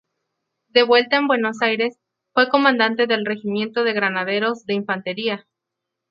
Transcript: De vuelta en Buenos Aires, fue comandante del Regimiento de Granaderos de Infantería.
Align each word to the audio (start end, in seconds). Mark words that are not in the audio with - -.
De 0.69 0.81
vuelta 0.81 1.17
en 1.17 1.27
Buenos 1.27 1.61
Aires, 1.61 1.99
fue 2.33 2.49
comandante 2.49 3.05
del 3.05 3.23
Regimiento 3.23 3.83
de 3.83 3.93
Granaderos 3.93 4.65
de 4.65 4.73
Infantería. 4.73 5.45